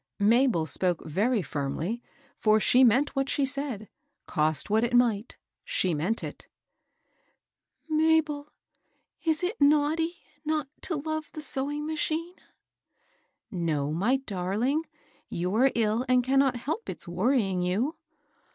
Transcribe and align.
Mabel 0.19 0.65
spoke 0.65 1.05
very 1.05 1.43
firmly, 1.43 2.01
for 2.35 2.59
she 2.59 2.83
meant 2.83 3.15
what 3.15 3.29
she 3.29 3.45
said,— 3.45 3.87
cost 4.25 4.67
what 4.67 4.83
it 4.83 4.95
might, 4.95 5.37
she 5.63 5.93
meant 5.93 6.23
it. 6.23 6.47
^^ 7.93 7.95
Mabel, 7.95 8.51
is 9.23 9.43
it 9.43 9.61
naughty 9.61 10.17
not 10.43 10.67
to 10.81 10.95
love 10.95 11.31
the 11.33 11.43
sewing 11.43 11.85
machine?"" 11.85 12.33
No, 13.51 13.91
my 13.93 14.17
darling; 14.17 14.81
you 15.29 15.53
are 15.53 15.69
ill, 15.75 16.03
and 16.09 16.23
cannot 16.23 16.55
help 16.55 16.89
its 16.89 17.07
worrying 17.07 17.61
you." 17.61 17.95